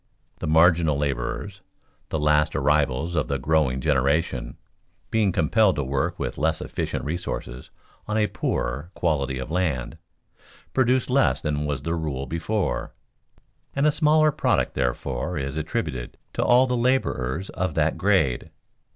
[0.39, 1.61] The marginal laborers
[2.09, 4.57] (the last arrivals or the growing generation)
[5.11, 7.69] being compelled to work with less efficient resources
[8.07, 9.99] on a poorer quality of land,
[10.73, 12.95] produce less than was the rule before,
[13.75, 18.49] and a smaller product therefore is attributed to all the laborers of that grade.